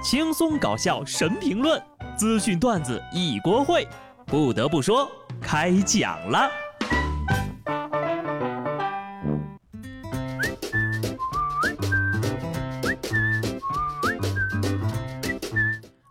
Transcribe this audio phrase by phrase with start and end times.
[0.00, 1.82] 轻松搞笑神评论，
[2.16, 3.84] 资讯段子一锅烩。
[4.26, 5.10] 不得不说，
[5.40, 6.48] 开讲了。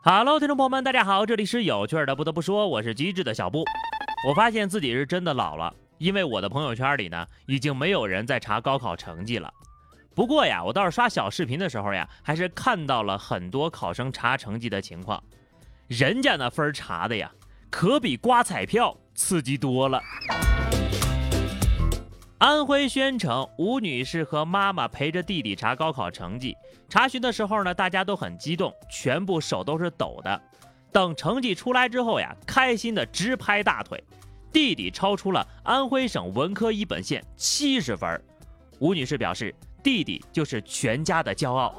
[0.04, 2.14] Hello，听众朋友们，大家好，这里是有趣的。
[2.14, 3.64] 不得不说，我是机智的小布。
[4.28, 9.50] 我发现自己是真的老了，因为我的朋友圈里呢，已经没有人在查高考成绩了。
[10.18, 15.24] 不过呀，我倒是刷小视频的时候呀，还是看到了很多考生查成绩的情况。
[15.86, 17.32] 人家那分查的呀，
[17.70, 20.02] 可比刮彩票刺激多了。
[22.40, 26.58] 安徽宣城吴女士和妈妈陪着弟弟查高考成绩，
[26.90, 30.42] 查询的时候呢，大家都很激动，全部手都是抖的。
[30.92, 34.04] 等成绩出来之后呀，开心的直拍大腿。
[34.52, 38.20] 弟弟超出了安徽省文科一本线七十分，
[38.80, 39.54] 吴女士表示，
[39.88, 41.74] 弟弟就是全家的骄傲。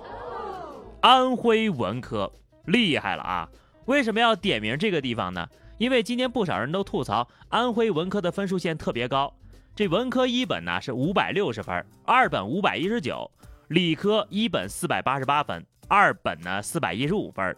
[1.03, 2.33] 安徽文科
[2.65, 3.47] 厉害了啊！
[3.85, 5.47] 为什么要点名这个地方呢？
[5.77, 9.31] 因为今天不少人都吐槽安徽文科的分数线特别高。
[9.77, 13.31] 这文科一本呢是五百六十分，二本五百一十九，
[13.69, 17.55] 理科一本四百八十八分，二本呢四百一十五分。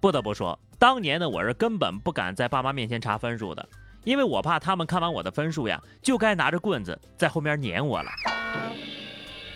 [0.00, 3.68] 不得不说，当年呢我是根本不敢在爸妈面前查分数的，
[4.04, 8.10] 因为我怕他们看完我的分数呀，就该拿着棍子在后面撵我了。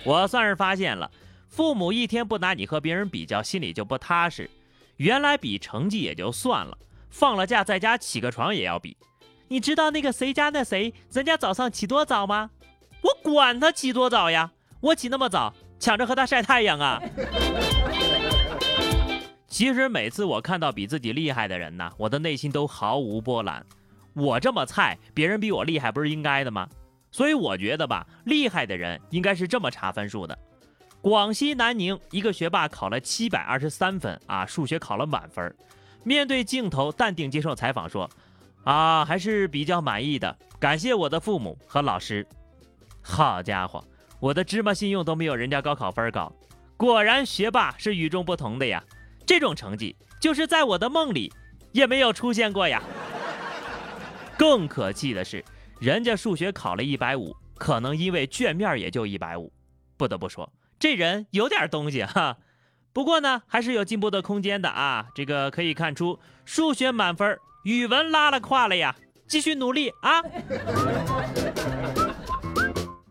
[0.05, 1.11] 我算是发现了，
[1.49, 4.51] 父母一天不拿你和别人比较，心里就不踏实。
[4.97, 6.77] 原来比成绩也就算了，
[7.09, 8.97] 放了假在家起个床也要比。
[9.49, 12.51] 你知道那个谁家那谁，人家早上起多早吗？
[13.03, 17.03] 我管他起多早呀，我起那么早，抢着和他晒太阳啊！
[19.47, 23.65] 其实每次我看到比自己厉害的人呢，我的内心都毫无波澜。
[24.15, 26.69] 我这么菜，别人比我厉害不是应该的吗？
[27.11, 30.39] 所以我觉得吧，厉害的人应该是这么查分数的。
[31.01, 35.55] 广西南宁一个学霸考了七百二十三分啊，数学考了满分，
[36.05, 38.09] 面对镜头淡定接受采访说。
[38.65, 40.39] 啊，还是比较满意的。
[40.61, 42.25] 感谢我的父母和老师。
[43.03, 43.85] 好家伙，
[44.21, 46.33] 我的芝麻信用都没有人家高考分高。
[46.77, 48.85] 果然学霸是与众不同的呀！
[49.27, 51.33] 这种成绩就是在我的梦里
[51.73, 52.81] 也没有出现过呀。
[54.39, 55.45] 更可气的是，
[55.81, 59.53] 人家数学考了一百五，可能因为卷面也就一百五。
[59.97, 62.39] 不得不说，这人有点东西哈。
[62.93, 65.07] 不过呢，还是有进步的空间的啊。
[65.15, 67.39] 这个可以看出，数学满分。
[67.65, 68.97] 语文拉了胯了呀，
[69.29, 70.21] 继续努力啊！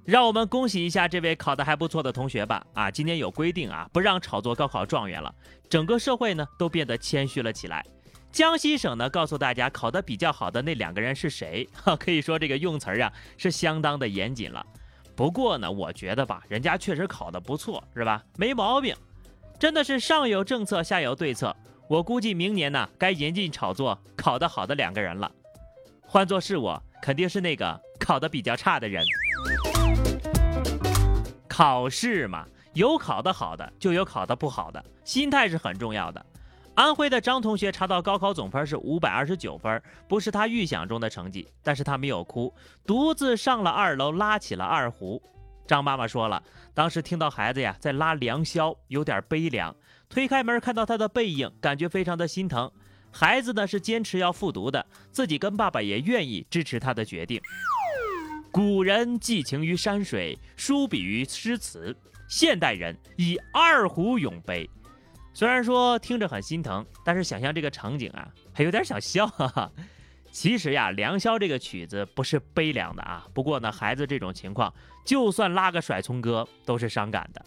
[0.04, 2.62] 让我们恭喜一下这位考得还不错的同学吧！
[2.74, 5.34] 啊，今年有规定啊，不让炒作高考状元了，
[5.70, 7.86] 整个社会呢都变得谦虚了起来。
[8.32, 11.68] 江西省呢告诉大家考得比较好的那两个人是谁？
[11.74, 14.66] 哈， 可以说这个用词儿啊是相当的严谨了。
[15.16, 18.24] 不过呢，我觉得吧，人家确实考得不错，是吧？
[18.38, 18.96] 没毛病，
[19.60, 21.56] 真的是上有政策，下有对策。
[21.90, 25.30] 我估计明年呢，该严禁炒作考得好的两个人了。
[26.02, 29.04] 换做是我，肯定是那个考得比较差的人。
[31.50, 36.26] 考试嘛，有考得好的，就有考得不好的，心态是很重要的。
[36.74, 42.54] 安徽的张同学查到高考总分是五百二十九分，不是他预想中的成绩，但是他没有哭，
[42.86, 45.22] 独自上了二楼拉起了二胡。
[45.68, 46.42] 张妈妈说了，
[46.74, 49.76] 当时听到孩子呀在拉良宵，有点悲凉。
[50.10, 52.72] 推开门，看到他的背影，感觉非常的心疼。
[53.12, 57.42] 孩子呢是坚持要复读的，自己跟爸爸也愿意支持他的决定。
[58.52, 61.96] 古人寄情于山水，书笔于诗词，
[62.28, 64.70] 现代人以二胡咏悲。
[65.34, 69.26] 虽然说听着很心疼，但是想象这个场景啊，还有点想笑。
[69.28, 69.72] 哈哈。
[70.32, 73.28] 其实呀，《良宵》这个曲子不是悲凉的啊。
[73.34, 74.74] 不过呢，孩子这种情况，
[75.06, 77.46] 就算拉个甩葱歌都是伤感的。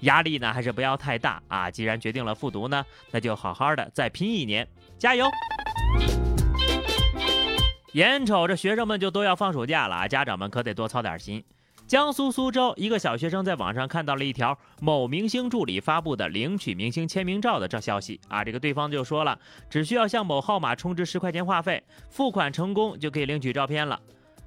[0.00, 1.70] 压力呢还是不要太大啊！
[1.70, 4.66] 既然决定了复读呢，那就好好的再拼一年，
[4.98, 5.26] 加油！
[7.92, 11.44] 眼瞅着学生们就都要放暑假了啊，家长们可得多操点心。
[11.86, 19.38] 江苏苏州一个小学生在网上看到了一条某明星助理发布的领取明星签名照的这消息啊，这个对方就说了，
[19.68, 24.00] 只需要向某号码充值十块钱话费，付款成功就可以领取照片了。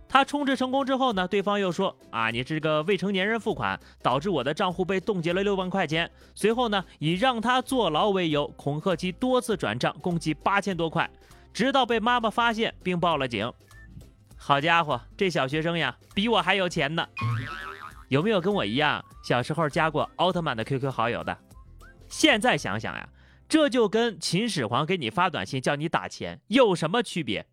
[0.10, 6.10] 他充值成功之后呢，对方又说啊，你是个未成年人付款，导致我的账户被冻结了六万块钱。
[6.34, 11.08] 随后呢，以让他坐牢为由，恐吓其多次转账，共计八千多块，
[11.54, 13.52] 直到被妈妈发现并报了警。
[14.38, 17.06] 好家伙，这小学生呀，比我还有钱呢。
[18.08, 21.38] 有没有跟我一样，小时候加过奥特曼的 QQ 好友的？
[22.08, 23.10] 现在想想呀，
[23.50, 27.46] 这就跟秦始皇给你发短信叫你打钱有什么区别？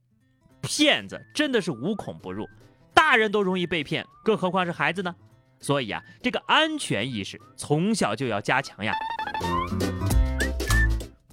[0.61, 2.49] 骗子真的是无孔不入，
[2.95, 5.15] 大人都容易被骗，更何况是孩子呢？
[5.59, 8.95] 所以啊，这个安全意识从小就要加强呀，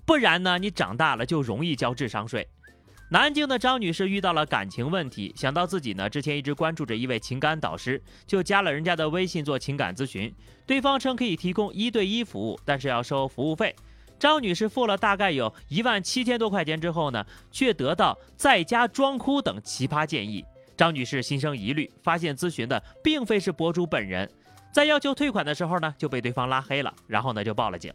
[0.06, 2.48] 不然呢，你长大了就容易交智商税。
[3.14, 10.34] 南京的张女士遇到了感情问题，想到自己呢之前一直关注着一位情感导师，就加了人家的微信做情感咨询。
[10.66, 13.76] 对方称可以提供一对一服务，但是要收服务费。
[14.18, 20.46] 张女士付了大概有一万七千多块钱之后呢，却得到在家装哭等奇葩建议。
[20.78, 24.32] 张女士心生疑虑，发现咨询的并非是博主本人，
[24.72, 27.94] 在要求退款的时候呢，就被对方拉黑了，然后呢就报了警。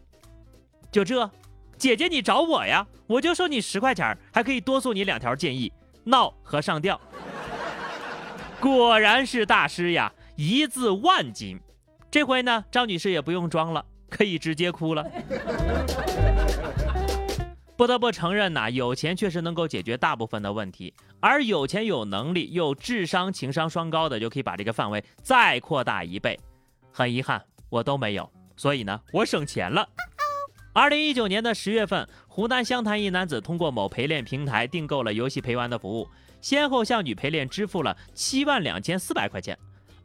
[0.91, 1.27] 就这。
[1.77, 5.71] 姐姐，你找我呀，我就收你十块钱，还可以多送你两条建议：
[6.03, 6.99] 闹和上吊。
[8.59, 11.59] 果然是大师呀，一字万金。
[12.09, 15.05] 这回呢，张女士也不用装了，可以直接哭了。
[17.77, 26.39] 不得不承认呐，有钱确实能够解决大部分的问题，而有钱有能力又智商情商双高的，就可以把这个范围再扩大一倍。
[26.91, 27.39] 很遗憾，
[27.69, 29.87] 我都没有，所以呢，我省钱了。
[30.77, 36.07] 二零一九年的十月份，湖南湘潭一男子通过某陪练平台订购了游戏陪玩的服务，
[36.39, 39.57] 先后向女陪练支付了七万两千四百块钱。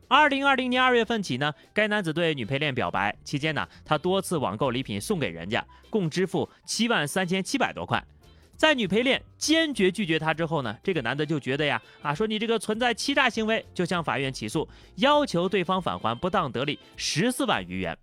[0.08, 8.02] 二零二零年二月份起呢，该男子对女陪练表白期间呢，他多次网购礼品送给人家，共支付七万三千七百多块。
[8.56, 14.66] 在女陪练坚决拒绝他之后呢，这个男的就觉得呀，啊，说你这个存在欺诈行为，就向法院起诉，
[14.96, 17.94] 要求对方返还不当得利十四万余元。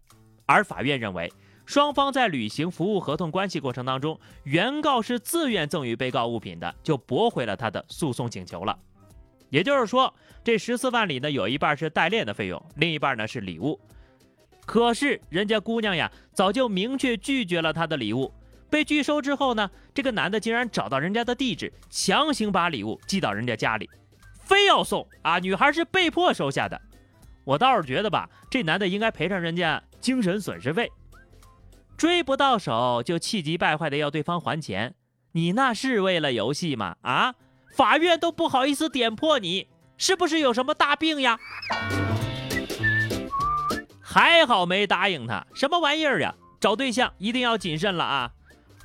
[0.45, 1.33] 而法院认为。
[1.69, 8.75] 双方在履行服务合同关系过程当中，原告是自愿赠与被告物品的，就驳回了他的诉讼请求了。
[9.51, 10.11] 也就是说，
[10.43, 13.79] 这十四万里呢，有一半是代练的费用，另一半呢是礼物。
[14.65, 18.33] 可是人家姑娘呀，早就明确拒绝了他的礼物。
[18.71, 23.87] 被拒收之后呢，这个男的竟然找到人家的地址，强行把礼物寄到人家家里，
[24.41, 25.37] 非要送啊！
[25.37, 26.81] 女孩是被迫收下的。
[27.43, 30.91] 我倒是觉得吧，这男的应该赔偿人家精神损失费。
[31.99, 34.95] 追不到手就气急败坏的要对方还钱，
[35.33, 36.95] 你那是为了游戏吗？
[37.01, 37.35] 啊，
[37.75, 39.67] 法院都不好意思点破你，
[39.97, 41.37] 是不是有什么大病呀？
[44.01, 46.33] 还好没答应他，什么玩意儿呀？
[46.61, 48.31] 找对象一定要谨慎了啊！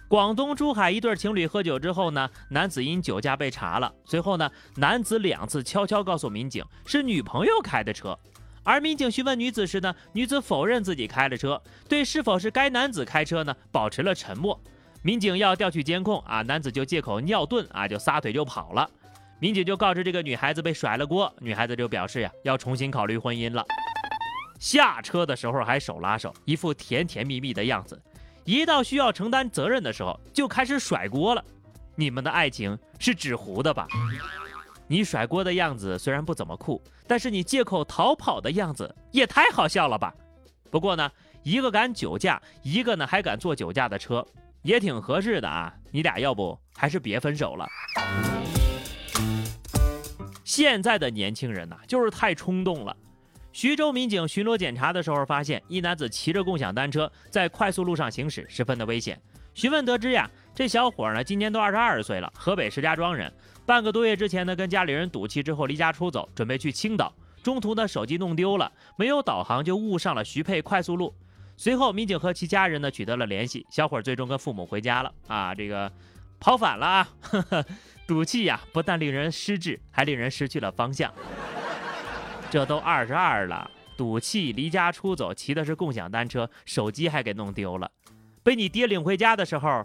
[0.09, 8.19] 广东珠海一对情侣喝酒之后呢，男子因酒驾被查了，随后呢，男子两次悄悄告诉民警是女朋友开的车。
[8.65, 14.59] 而民警询问女子时呢，女子否认自己开了车，对是否是该男子开车呢，保持了沉默。
[15.03, 18.91] 民警要调取监控啊，男子就借口尿遁啊，就撒腿就跑了。
[19.39, 23.63] 民警就告知这个女孩子被甩了锅，女孩子就表示呀，要重新考虑婚姻了。
[24.59, 28.01] 下车的时候还手拉手，一副甜甜蜜蜜的样子，
[28.45, 31.45] 一到需要承担责任的时候，就开始甩锅了。
[31.97, 33.87] 你们的爱情是纸糊的吧？
[34.87, 40.15] 你甩锅的样子虽然不怎么酷，但是你借口逃跑的样子也太好笑了吧？
[40.71, 41.11] 不过呢，
[41.43, 44.27] 一个敢酒驾，一个呢还敢坐酒驾的车，
[44.63, 45.73] 也挺合适的啊。
[45.91, 47.67] 你俩要不还是别分手了。
[50.45, 52.95] 现在的年轻人呐，就是太冲动了。
[53.53, 59.19] 徐州民警巡逻检查的时候，发现一男子骑着共享单车在快速路上行驶，十分的危险。
[59.55, 63.33] 询问得知呀，这小伙呢今年都二十二岁了，河北石家庄人。
[63.67, 67.13] 半个多月之前呢，跟家里人赌气之后离家出走，准备去青岛。
[67.43, 71.13] 中途呢，手机弄丢了，没有导航就误上了徐沛快速路。
[71.57, 75.13] 随后，民警和其家人呢取得了联系，小伙最终跟父母回家了。
[75.27, 75.91] 啊，这个
[76.39, 77.09] 跑反了啊！
[78.07, 81.13] 赌气呀，不但令人失智，还令人失去了方向。
[82.51, 87.91] 这都二十二了，赌气离家出走，骑的是共享单车，手机还给弄丢了，
[88.43, 89.85] 被你爹领回家的时候，